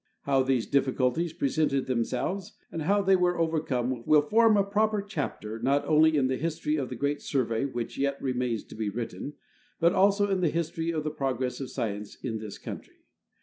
How 0.23 0.41
these 0.41 0.65
difficulties 0.65 1.31
presented 1.31 1.85
themselves 1.85 2.53
and 2.71 2.81
how 2.81 3.03
they 3.03 3.15
were 3.15 3.37
over 3.37 3.59
come 3.59 4.03
will 4.07 4.23
form 4.23 4.57
a 4.57 4.63
proper 4.63 4.99
chapter 4.99 5.59
not 5.59 5.85
only 5.85 6.17
in 6.17 6.25
the 6.25 6.37
history 6.37 6.75
of 6.75 6.89
the 6.89 6.95
great 6.95 7.21
Survey 7.21 7.65
which 7.65 7.99
yet 7.99 8.19
remains 8.19 8.63
to 8.63 8.75
be 8.75 8.89
written, 8.89 9.33
but 9.79 9.93
also 9.93 10.27
in 10.27 10.41
the 10.41 10.49
his 10.49 10.71
tory 10.71 10.89
of 10.89 11.03
the 11.03 11.11
progress 11.11 11.59
of 11.61 11.69
science 11.69 12.15
in 12.15 12.39
this 12.39 12.57
country. 12.57 13.03